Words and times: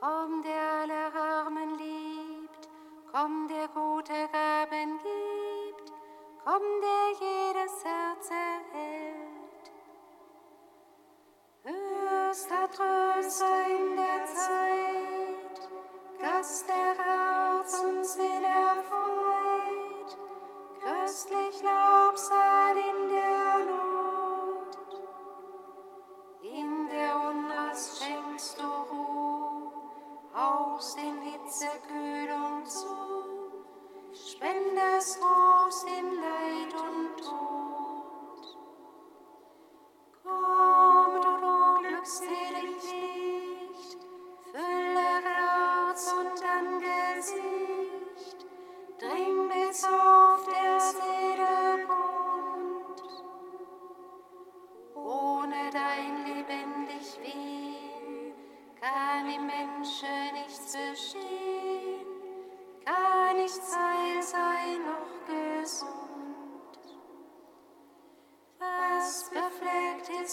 Komm, 0.00 0.42
der 0.42 0.62
alle 0.82 1.12
Armen 1.12 1.76
liebt, 1.76 2.68
komm, 3.10 3.48
der 3.48 3.66
gute 3.66 4.28
Gaben 4.32 4.98
gibt, 4.98 5.92
komm, 6.44 6.62
der 6.80 7.10
jeden 7.20 7.37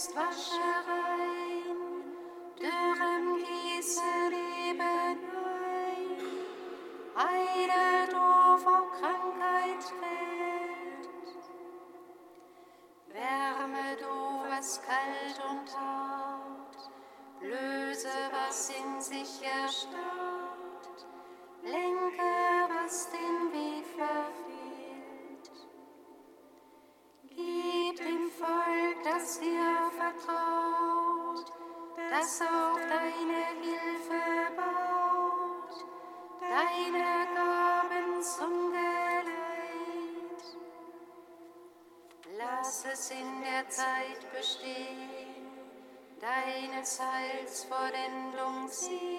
ist 0.06 0.14
dürren 2.60 3.26
gieße 3.38 4.12
Leben 4.30 4.82
ein. 4.82 5.20
Heile 7.18 8.08
du 8.10 8.26
vor 8.64 8.84
Krankheit 9.00 9.84
fällt, 9.84 11.06
wärme 13.08 13.88
du, 14.00 14.16
was 14.50 14.82
kalt 14.84 15.05
das 32.26 32.42
auf 32.42 32.80
deine 32.90 33.46
Hilfe 33.62 34.52
baut, 34.58 35.86
deine 36.42 37.28
Gaben 37.36 38.24
zum 38.24 38.72
Geleit. 38.72 40.42
Lass 42.36 42.86
es 42.92 43.12
in 43.12 43.42
der 43.42 43.70
Zeit 43.70 44.22
bestehen, 44.36 45.52
deines 46.20 47.00
Heils 47.00 47.66
Vollendung 47.66 48.70
sieht. 48.70 49.15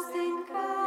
think 0.00 0.50
of 0.50 0.81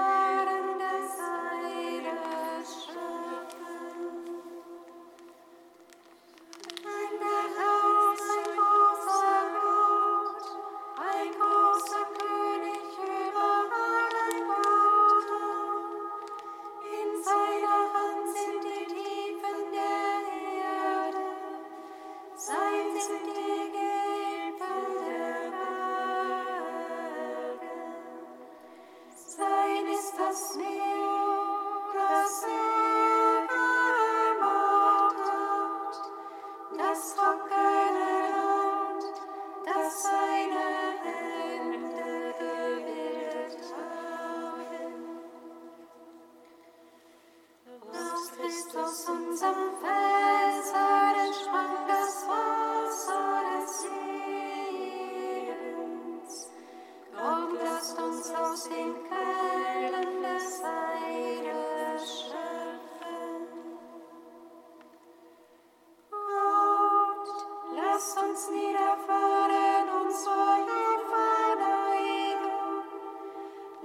lasst 67.95 68.17
uns 68.17 68.49
niederfahren 68.49 69.87
und 70.01 70.11
zur 70.13 70.57
Jungfrau 70.69 71.55
neigen. 71.55 72.83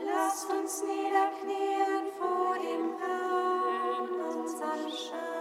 Lasst 0.05 0.51
uns 0.51 0.83
niederknien 0.83 2.11
vor 2.19 2.57
dem 2.59 2.99
Herrn, 2.99 4.37
unserem 4.37 4.91
Schatten. 4.91 5.40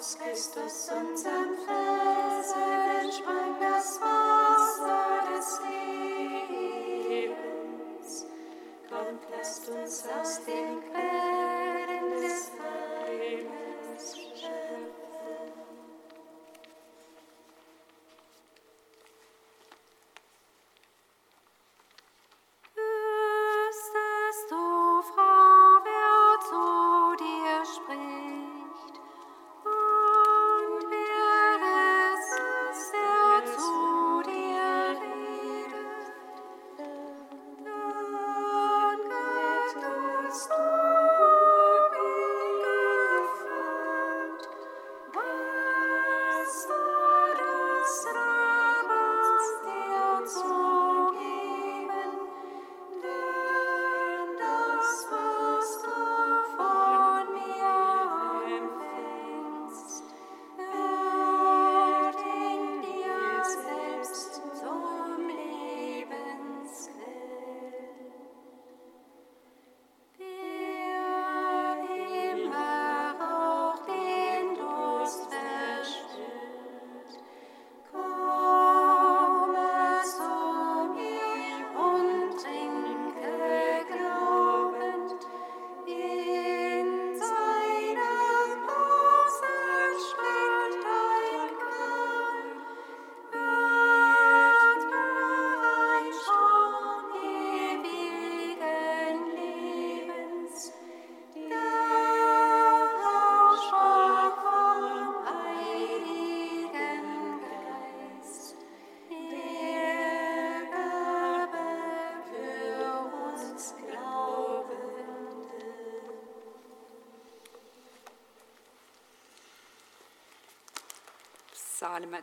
aus 0.00 0.16
Christus, 0.16 0.88
unserem 0.88 1.54
Felsen 1.66 2.72
entsprang 3.02 3.52
das 3.60 4.00
Wasser 4.00 5.20
des 5.36 5.60
Lebens. 7.10 8.26
Kommt, 8.88 9.22
lasst 9.30 9.68
uns 9.68 10.04
aus 10.08 10.40
dem 10.46 10.79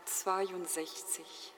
Psalm 0.06 0.66
62. 0.66 1.57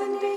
and 0.00 0.27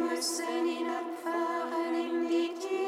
Himmelsön 0.00 0.64
hinabfahren 0.64 1.94
im 1.94 2.28
Lied 2.28 2.79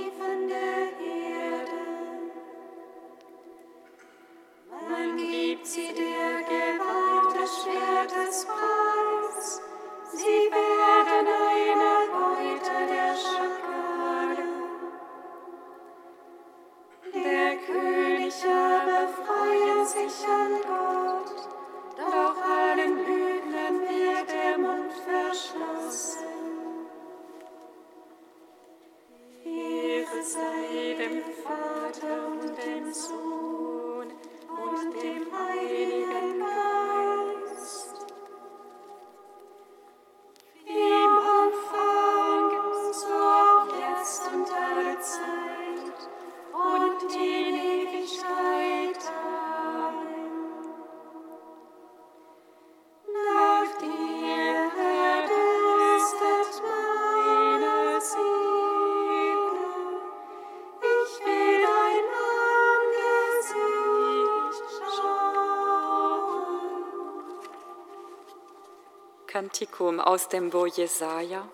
Kantikum 69.32 69.98
aus 69.98 70.28
dem 70.28 70.50
Buch 70.50 70.66
Jesaja, 70.66 71.48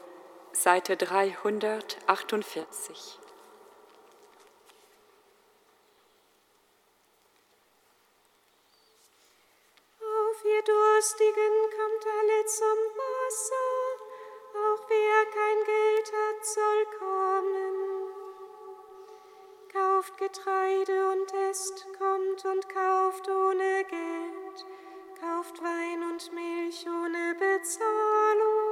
Seite 0.51 0.97
348. 0.97 3.21
Auf 10.01 10.45
ihr 10.45 10.63
Durstigen 10.65 11.71
kommt 11.71 12.05
alle 12.19 12.45
zum 12.47 12.79
Wasser, 12.99 13.71
auch 14.57 14.83
wer 14.89 15.25
kein 15.27 15.65
Geld 15.65 16.13
hat, 16.13 16.45
soll 16.45 16.85
kommen. 16.99 18.09
Kauft 19.73 20.19
Getreide 20.19 21.11
und 21.13 21.33
esst, 21.49 21.87
kommt 21.97 22.45
und 22.45 22.69
kauft 22.69 23.29
ohne 23.29 23.85
Geld, 23.85 24.67
kauft 25.21 25.61
Wein 25.63 26.03
und 26.03 26.33
Milch 26.33 26.87
ohne 26.87 27.35
Bezahlung. 27.35 28.68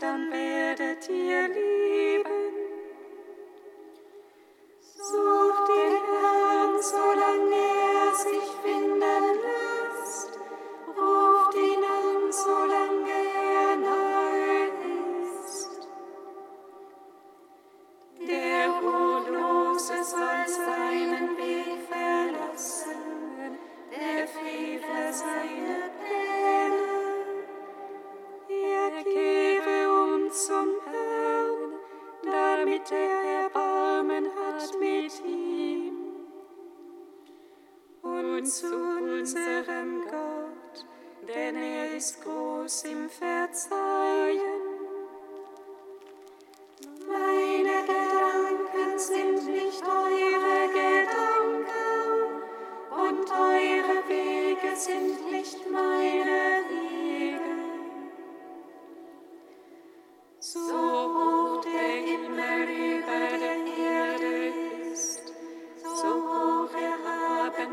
Dann 0.00 0.30
werdet 0.32 1.08
ihr 1.08 1.48
leben. 1.48 1.75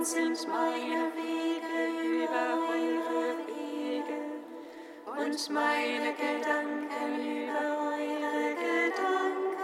Sind 0.05 0.47
meine 0.49 1.11
Wege 1.15 2.23
über 2.23 2.59
eure 2.69 3.37
Wege 3.47 4.19
und 5.05 5.49
meine 5.49 6.11
Gedanken 6.13 7.11
über 7.21 7.65
eure 7.87 8.55
Gedanken. 8.55 9.63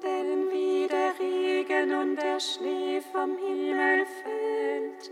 Denn 0.00 0.50
wie 0.52 0.86
der 0.86 1.18
Regen 1.18 1.92
und 1.92 2.16
der 2.16 2.38
Schnee 2.38 3.00
vom 3.12 3.36
Himmel 3.36 4.06
fällt 4.22 5.10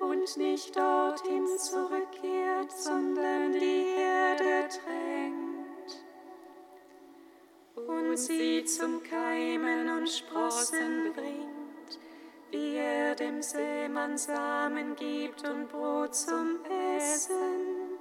und 0.00 0.36
nicht 0.36 0.76
dorthin 0.76 1.46
zurückkehrt, 1.56 2.72
sondern 2.72 3.52
die 3.52 3.94
Erde 3.96 4.68
tränkt 4.68 6.02
und 7.76 8.16
sie 8.16 8.64
zum 8.64 9.02
Keimen 9.04 9.88
und 9.88 10.08
Sprossen 10.08 11.12
bringt, 11.14 11.51
wie 12.52 12.76
er 12.76 13.14
dem 13.14 13.40
Sämann 13.40 14.18
Samen 14.18 14.94
gibt 14.94 15.42
und 15.48 15.68
Brot 15.68 16.14
zum 16.14 16.58
Essen. 16.98 17.98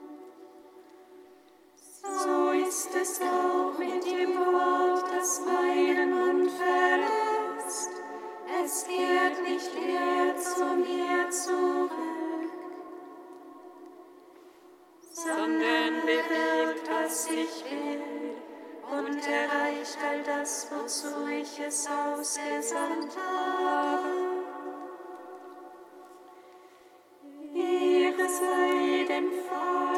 So 2.03 2.51
ist 2.51 2.89
es 2.93 3.21
auch 3.21 3.77
mit 3.77 4.05
dem 4.05 4.35
Wort, 4.35 5.05
das 5.15 5.41
meinen 5.45 6.11
Mund 6.11 6.51
verlässt. 6.51 7.91
Es 8.63 8.85
kehrt 8.85 9.41
nicht 9.47 9.73
leer 9.73 10.35
zu 10.37 10.65
mir 10.75 11.29
zurück, 11.29 11.91
sondern 15.11 16.01
bewirkt, 16.05 16.89
was 16.89 17.27
ich 17.27 17.63
will 17.71 18.35
und 18.91 19.27
erreicht 19.27 19.97
all 20.05 20.21
das, 20.23 20.67
wozu 20.71 21.27
ich 21.27 21.59
es 21.59 21.87
ausgesandt 21.87 23.15
habe. 23.15 24.30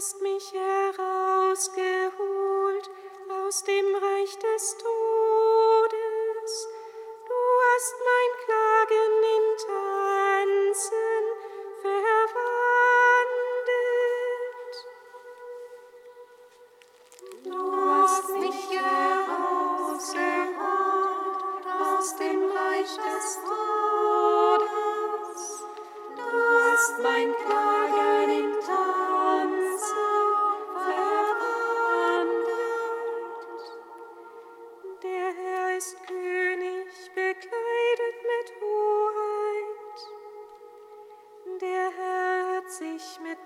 hast 0.00 0.22
mich 0.22 0.54
herausgeholt 0.54 2.90
aus 3.28 3.62
dem 3.64 3.94
Reich 3.96 4.38
des 4.38 4.78
Todes. 4.78 6.68
Du 7.28 7.34
hast 7.68 7.94
mein 8.08 8.30
Klagen 8.46 9.12
in 9.36 9.39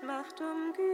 Macht 0.05 0.39
umgürtet. 0.39 0.84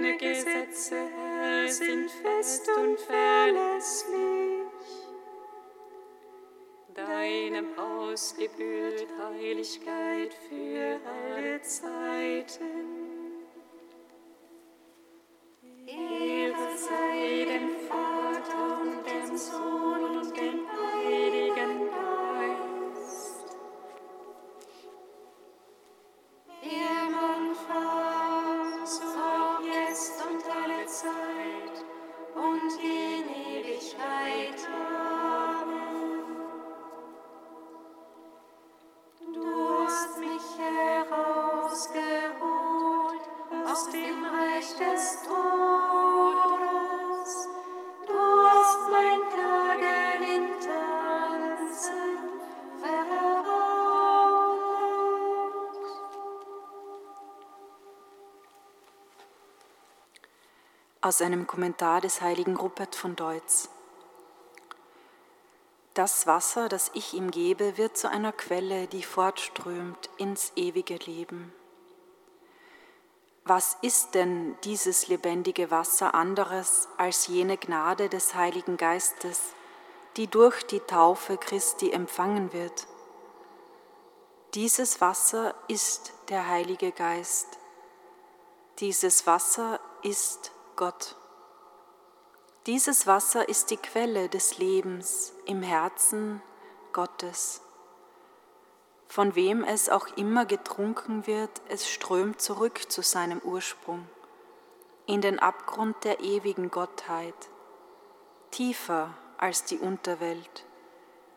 Deine 0.00 0.16
Gesetze, 0.16 0.96
Herr, 0.96 1.68
sind 1.68 2.10
fest 2.10 2.70
und 2.74 2.98
verlässlich. 3.00 4.66
Deinem 6.94 7.76
Haus 7.76 8.34
gebührt 8.34 9.08
Heiligkeit 9.18 10.32
für 10.48 10.98
alle 11.04 11.60
Zeiten. 11.60 12.99
Aus 61.10 61.22
einem 61.22 61.48
Kommentar 61.48 62.00
des 62.00 62.20
heiligen 62.20 62.54
Rupert 62.54 62.94
von 62.94 63.16
Deutz. 63.16 63.68
Das 65.92 66.28
Wasser, 66.28 66.68
das 66.68 66.92
ich 66.94 67.14
ihm 67.14 67.32
gebe, 67.32 67.76
wird 67.76 67.96
zu 67.96 68.08
einer 68.08 68.30
Quelle, 68.30 68.86
die 68.86 69.02
fortströmt 69.02 70.08
ins 70.18 70.52
ewige 70.54 70.94
Leben. 70.94 71.52
Was 73.42 73.76
ist 73.82 74.14
denn 74.14 74.56
dieses 74.62 75.08
lebendige 75.08 75.72
Wasser 75.72 76.14
anderes 76.14 76.86
als 76.96 77.26
jene 77.26 77.56
Gnade 77.56 78.08
des 78.08 78.36
Heiligen 78.36 78.76
Geistes, 78.76 79.40
die 80.16 80.28
durch 80.28 80.64
die 80.64 80.78
Taufe 80.78 81.38
Christi 81.38 81.90
empfangen 81.90 82.52
wird? 82.52 82.86
Dieses 84.54 85.00
Wasser 85.00 85.56
ist 85.66 86.12
der 86.28 86.46
Heilige 86.46 86.92
Geist. 86.92 87.58
Dieses 88.78 89.26
Wasser 89.26 89.80
ist 90.04 90.52
Gott. 90.80 91.14
Dieses 92.64 93.06
Wasser 93.06 93.50
ist 93.50 93.70
die 93.70 93.76
Quelle 93.76 94.30
des 94.30 94.56
Lebens 94.56 95.34
im 95.44 95.62
Herzen 95.62 96.40
Gottes. 96.94 97.60
Von 99.06 99.34
wem 99.34 99.62
es 99.62 99.90
auch 99.90 100.06
immer 100.16 100.46
getrunken 100.46 101.26
wird, 101.26 101.50
es 101.68 101.86
strömt 101.86 102.40
zurück 102.40 102.90
zu 102.90 103.02
seinem 103.02 103.40
Ursprung, 103.40 104.08
in 105.04 105.20
den 105.20 105.38
Abgrund 105.38 106.02
der 106.02 106.20
ewigen 106.20 106.70
Gottheit, 106.70 107.50
tiefer 108.50 109.12
als 109.36 109.64
die 109.64 109.76
Unterwelt, 109.76 110.64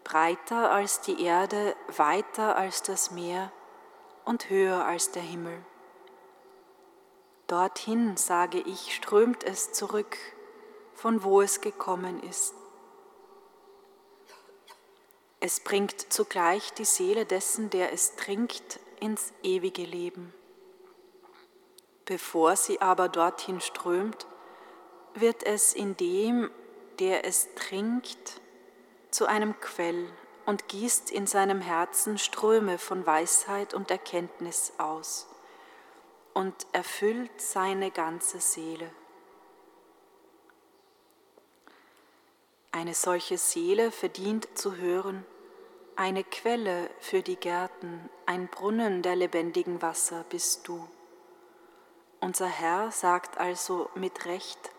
breiter 0.06 0.72
als 0.72 1.02
die 1.02 1.22
Erde, 1.22 1.76
weiter 1.98 2.56
als 2.56 2.82
das 2.82 3.12
Meer 3.12 3.52
und 4.24 4.50
höher 4.50 4.86
als 4.86 5.12
der 5.12 5.22
Himmel. 5.22 5.66
Dorthin, 7.54 8.18
sage 8.18 8.60
ich, 8.62 8.96
strömt 8.96 9.44
es 9.44 9.74
zurück, 9.74 10.18
von 10.96 11.22
wo 11.22 11.40
es 11.40 11.62
gekommen 11.62 12.20
ist. 12.24 12.56
Es 15.40 15.60
bringt 15.60 16.12
zugleich 16.12 16.74
die 16.74 16.84
Seele 16.84 17.28
dessen, 17.28 17.70
der 17.70 17.94
es 17.94 18.16
trinkt, 18.16 18.80
ins 19.00 19.34
ewige 19.44 19.84
Leben. 19.84 20.34
Bevor 22.06 22.56
sie 22.56 22.82
aber 22.82 23.08
dorthin 23.08 23.62
strömt, 23.62 24.26
wird 25.14 25.44
es 25.44 25.76
in 25.76 25.96
dem, 25.96 26.50
der 26.98 27.24
es 27.24 27.54
trinkt, 27.54 28.42
zu 29.12 29.28
einem 29.28 29.60
Quell 29.60 30.10
und 30.48 30.70
gießt 30.70 31.12
in 31.12 31.28
seinem 31.28 31.62
Herzen 31.62 32.18
Ströme 32.18 32.80
von 32.80 33.06
Weisheit 33.06 33.76
und 33.76 33.92
Erkenntnis 33.92 34.74
aus 34.80 35.28
und 36.34 36.68
erfüllt 36.72 37.40
seine 37.40 37.92
ganze 37.92 38.40
Seele. 38.40 38.90
Eine 42.72 42.94
solche 42.94 43.38
Seele 43.38 43.92
verdient 43.92 44.48
zu 44.58 44.78
hören, 44.78 45.26
eine 45.96 46.24
Quelle 46.24 46.90
für 47.00 47.22
die 47.22 47.36
Gärten, 47.36 48.10
ein 48.26 48.48
Brunnen 48.48 49.04
der 49.04 49.16
lebendigen 49.16 49.82
Wasser 49.82 50.26
bist 50.30 50.68
du. 50.68 50.88
Unser 52.20 52.48
Herr 52.48 52.92
sagt 52.92 53.38
also 53.38 53.90
mit 53.94 54.26
Recht, 54.26 54.72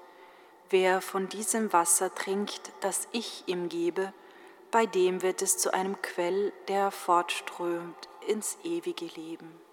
wer 0.70 1.00
von 1.00 1.28
diesem 1.28 1.72
Wasser 1.72 2.12
trinkt, 2.12 2.72
das 2.80 3.06
ich 3.12 3.44
ihm 3.46 3.68
gebe, 3.68 4.12
bei 4.72 4.86
dem 4.86 5.22
wird 5.22 5.40
es 5.40 5.56
zu 5.56 5.72
einem 5.72 6.02
Quell, 6.02 6.52
der 6.66 6.90
fortströmt 6.90 8.08
ins 8.26 8.58
ewige 8.64 9.04
Leben. 9.04 9.63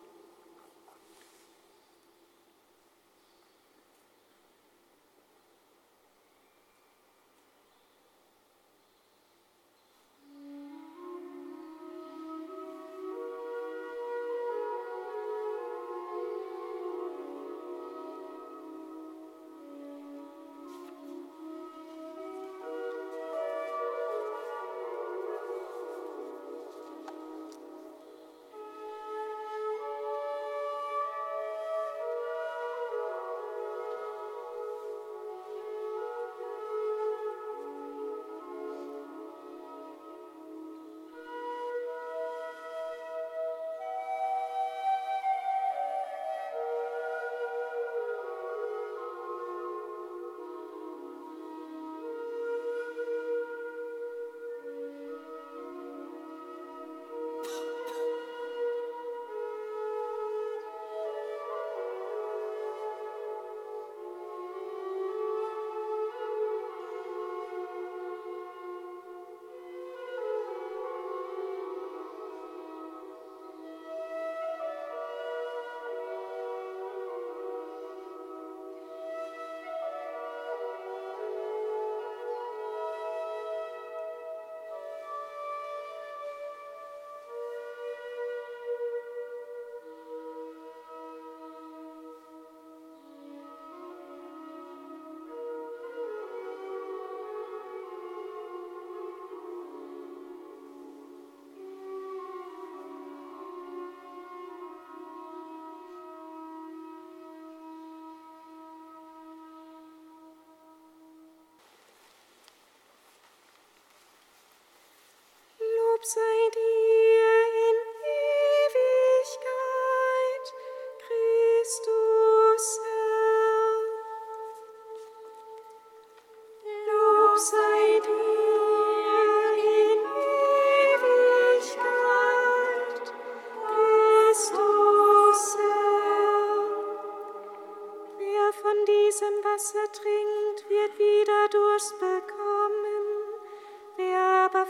hopes 116.01 116.17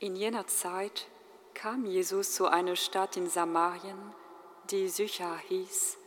In 0.00 0.16
jener 0.16 0.46
Zeit 0.48 1.06
kam 1.54 1.86
Jesus 1.86 2.34
zu 2.34 2.46
einer 2.46 2.74
Stadt 2.74 3.16
in 3.16 3.28
Samarien, 3.28 4.12
die 4.70 4.88
Sychar 4.88 5.38
hieß 5.38 5.98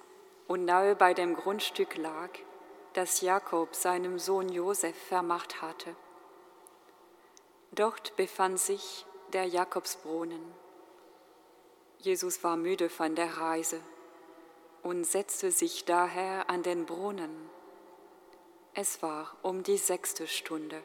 und 0.48 0.66
nahe 0.66 0.96
bei 0.96 1.14
dem 1.14 1.36
Grundstück 1.36 1.96
lag, 1.96 2.32
das 2.94 3.22
Jakob 3.22 3.76
seinem 3.76 4.20
Sohn 4.20 4.50
Josef 4.50 4.96
vermacht 5.08 5.62
hatte. 5.62 5.96
Dort 7.72 8.16
befand 8.18 8.60
sich 8.60 9.06
der 9.32 9.46
Jakobsbrunnen. 9.46 10.42
Jesus 12.00 12.44
war 12.44 12.58
müde 12.58 12.90
von 12.90 13.16
der 13.16 13.38
Reise 13.38 13.80
und 14.84 15.06
setzte 15.06 15.52
sich 15.52 15.86
daher 15.86 16.50
an 16.50 16.62
den 16.62 16.86
Brunnen. 16.86 17.59
Es 18.74 19.02
war 19.02 19.36
um 19.42 19.64
die 19.64 19.78
sechste 19.78 20.28
Stunde. 20.28 20.82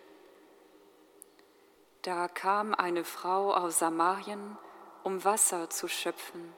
Da 2.02 2.28
kam 2.28 2.74
eine 2.74 3.04
Frau 3.04 3.54
aus 3.54 3.78
Samarien, 3.78 4.58
um 5.02 5.24
Wasser 5.24 5.70
zu 5.70 5.88
schöpfen. 5.88 6.52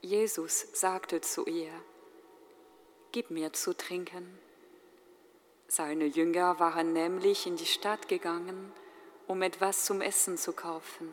Jesus 0.00 0.66
sagte 0.72 1.20
zu 1.20 1.46
ihr, 1.46 1.72
Gib 3.12 3.30
mir 3.30 3.52
zu 3.52 3.76
trinken. 3.76 4.38
Seine 5.68 6.06
Jünger 6.06 6.58
waren 6.58 6.92
nämlich 6.92 7.46
in 7.46 7.56
die 7.56 7.66
Stadt 7.66 8.08
gegangen, 8.08 8.72
um 9.26 9.42
etwas 9.42 9.84
zum 9.84 10.00
Essen 10.00 10.38
zu 10.38 10.52
kaufen. 10.52 11.10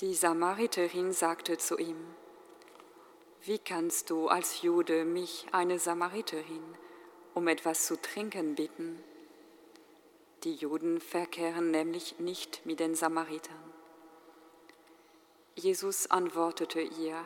Die 0.00 0.14
Samariterin 0.14 1.12
sagte 1.12 1.58
zu 1.58 1.78
ihm, 1.78 1.98
wie 3.44 3.58
kannst 3.58 4.10
du 4.10 4.28
als 4.28 4.62
Jude 4.62 5.04
mich, 5.04 5.46
eine 5.50 5.80
Samariterin, 5.80 6.62
um 7.34 7.48
etwas 7.48 7.86
zu 7.86 8.00
trinken 8.00 8.54
bitten? 8.54 9.02
Die 10.44 10.54
Juden 10.54 11.00
verkehren 11.00 11.72
nämlich 11.72 12.20
nicht 12.20 12.64
mit 12.64 12.78
den 12.78 12.94
Samaritern. 12.94 13.72
Jesus 15.56 16.08
antwortete 16.08 16.80
ihr, 16.80 17.16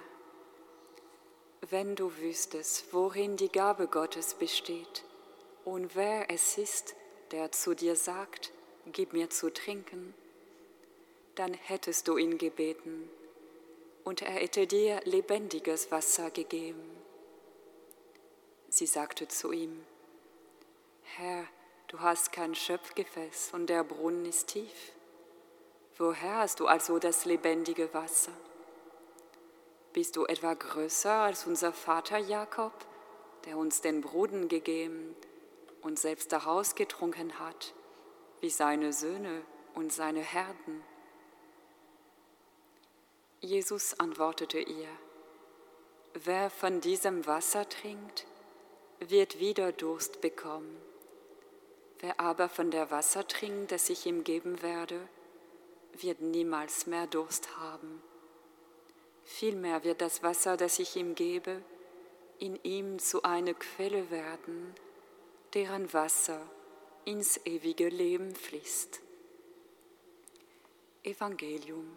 wenn 1.69 1.97
du 1.97 2.11
wüsstest, 2.17 2.95
worin 2.95 3.37
die 3.37 3.51
Gabe 3.51 3.87
Gottes 3.87 4.35
besteht 4.35 5.05
und 5.67 5.97
wer 5.97 6.31
es 6.31 6.57
ist, 6.57 6.95
der 7.31 7.53
zu 7.53 7.75
dir 7.75 7.95
sagt, 7.95 8.53
gib 8.87 9.13
mir 9.13 9.29
zu 9.29 9.53
trinken, 9.53 10.15
dann 11.35 11.53
hättest 11.53 12.09
du 12.09 12.17
ihn 12.17 12.39
gebeten 12.39 13.11
und 14.07 14.23
er 14.23 14.31
hätte 14.31 14.69
dir 14.69 15.01
lebendiges 15.03 15.91
Wasser 15.91 16.31
gegeben. 16.31 16.89
Sie 18.69 18.87
sagte 18.87 19.27
zu 19.27 19.51
ihm, 19.51 19.85
Herr, 21.03 21.45
du 21.89 21.99
hast 21.99 22.31
kein 22.31 22.55
Schöpfgefäß 22.55 23.51
und 23.53 23.67
der 23.67 23.83
Brunnen 23.83 24.25
ist 24.25 24.47
tief. 24.47 24.93
Woher 25.99 26.37
hast 26.37 26.61
du 26.61 26.69
also 26.69 27.01
das 27.01 27.25
lebendige 27.25 27.93
Wasser? 27.95 28.31
Bist 29.93 30.15
du 30.15 30.25
etwa 30.25 30.55
größer 30.55 31.13
als 31.13 31.45
unser 31.45 31.73
Vater 31.73 32.19
Jakob, 32.19 32.87
der 33.45 33.57
uns 33.57 33.81
den 33.81 34.03
Brunnen 34.03 34.47
gegeben 34.47 35.17
und 35.83 35.99
selbst 35.99 36.31
daraus 36.31 36.77
getrunken 36.77 37.41
hat, 37.41 37.75
wie 38.41 38.51
seine 38.51 38.93
Söhne 38.93 39.43
und 39.75 39.93
seine 39.93 40.21
Herden? 40.21 40.85
Jesus 43.41 43.99
antwortete 44.01 44.59
ihr, 44.59 44.89
wer 46.15 46.49
von 46.49 46.81
diesem 46.81 47.27
Wasser 47.27 47.69
trinkt, 47.69 48.27
wird 49.01 49.39
wieder 49.39 49.73
Durst 49.73 50.23
bekommen. 50.23 50.81
Wer 52.01 52.19
aber 52.19 52.49
von 52.49 52.71
der 52.71 52.91
Wasser 52.91 53.29
trinkt, 53.29 53.73
das 53.73 53.91
ich 53.91 54.07
ihm 54.07 54.25
geben 54.25 54.63
werde, 54.63 55.09
wird 55.93 56.21
niemals 56.21 56.87
mehr 56.87 57.07
Durst 57.07 57.57
haben. 57.59 58.03
Vielmehr 59.25 59.85
wird 59.85 60.01
das 60.01 60.23
Wasser, 60.23 60.57
das 60.57 60.79
ich 60.79 60.97
ihm 60.97 61.15
gebe, 61.15 61.63
in 62.39 62.59
ihm 62.63 62.99
zu 62.99 63.23
einer 63.23 63.55
Quelle 63.55 64.11
werden, 64.11 64.75
deren 65.53 65.93
Wasser 65.93 66.41
ins 67.05 67.39
ewige 67.45 67.89
Leben 67.89 68.35
fließt. 68.35 69.01
Evangelium 71.03 71.97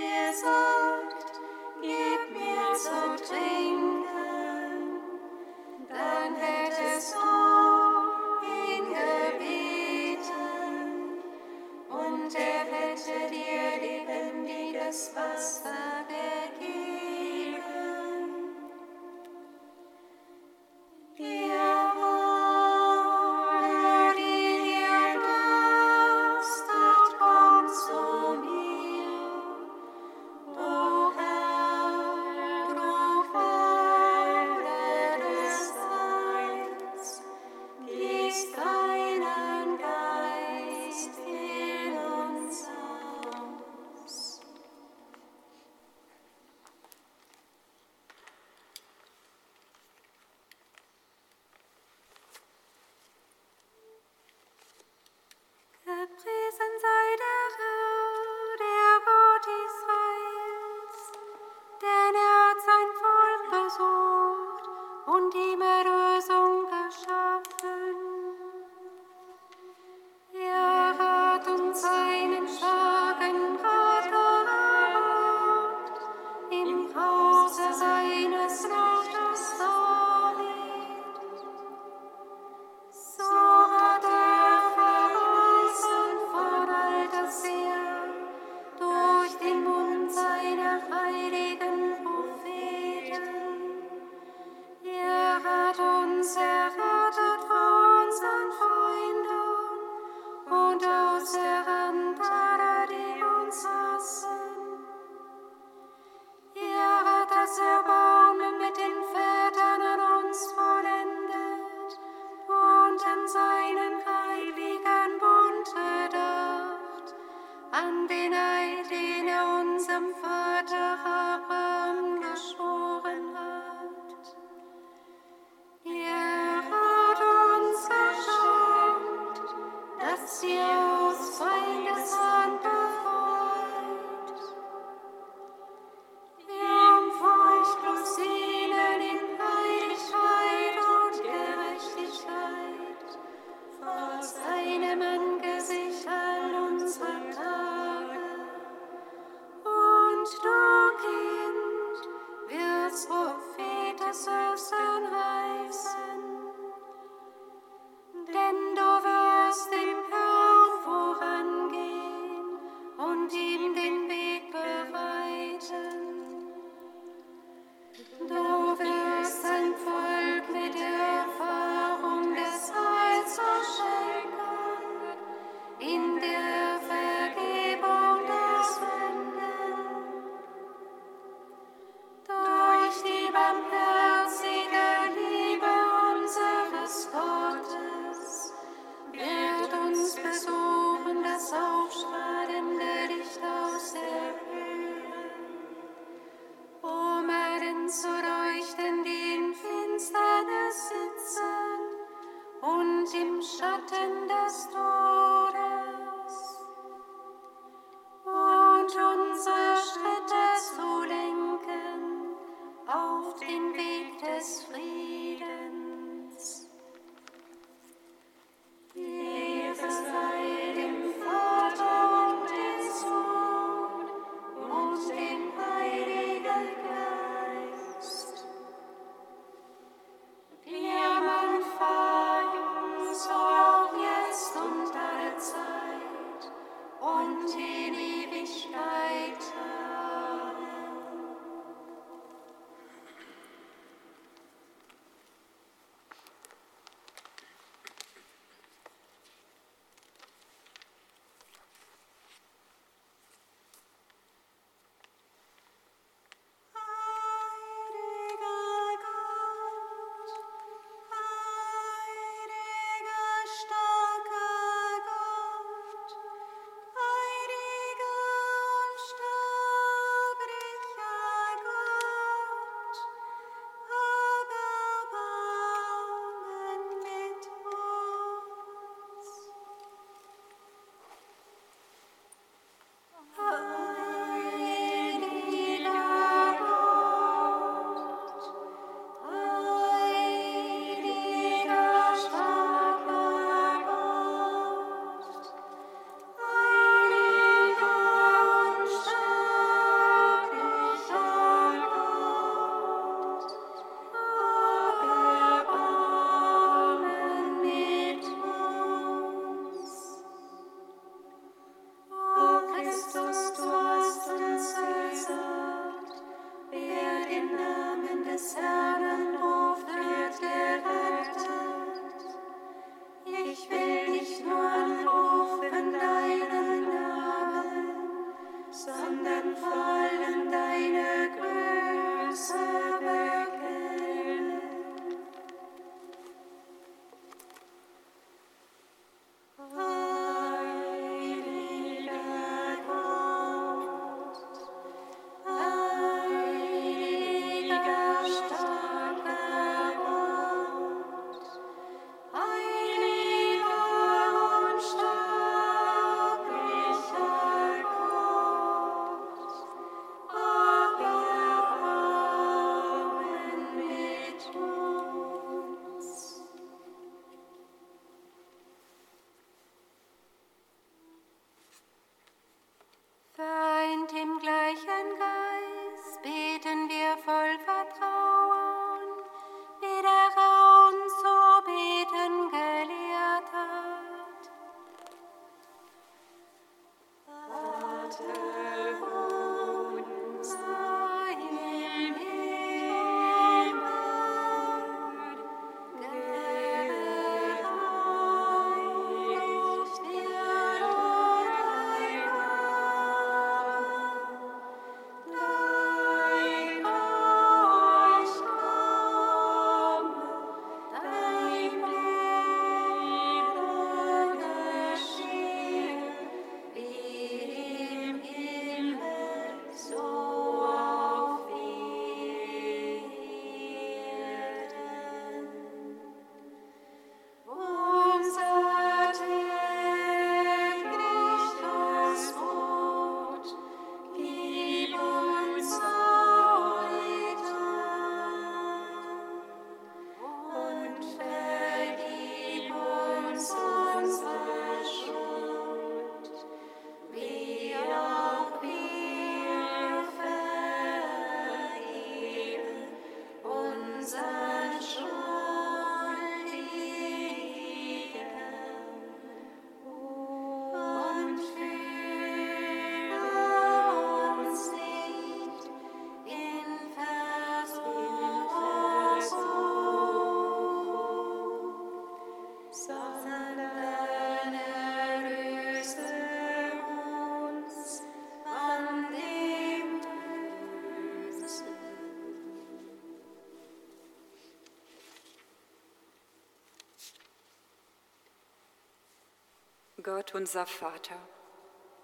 Gott 490.03 490.33
unser 490.33 490.65
Vater, 490.65 491.17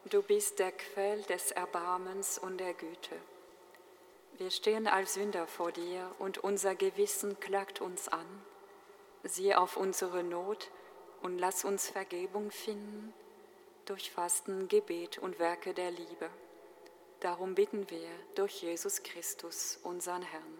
du 0.06 0.22
bist 0.22 0.60
der 0.60 0.72
Quell 0.72 1.24
des 1.24 1.52
Erbarmens 1.52 2.38
und 2.38 2.60
der 2.60 2.74
Güte. 2.74 3.16
Wir 4.34 4.52
stehen 4.52 4.88
als 4.88 5.16
Sünder 5.16 5.48
vor 5.48 5.72
dir 5.72 6.12
und 6.20 6.38
unser 6.38 6.76
Gewissen 6.76 7.40
klagt 7.40 7.82
uns 7.82 8.08
an. 8.08 8.28
Sieh 9.24 9.56
auf 9.56 9.78
unsere 9.78 10.24
Not 10.24 10.70
und 11.24 11.40
lass 11.40 11.66
uns 11.66 11.90
Vergebung 11.90 12.52
finden 12.52 13.14
durch 13.86 14.12
Fasten, 14.12 14.68
Gebet 14.68 15.18
und 15.18 15.40
Werke 15.40 15.74
der 15.74 15.90
Liebe. 15.90 16.30
Darum 17.22 17.56
bitten 17.56 17.90
wir 17.90 18.10
durch 18.36 18.62
Jesus 18.62 19.02
Christus, 19.02 19.80
unseren 19.82 20.22
Herrn. 20.22 20.57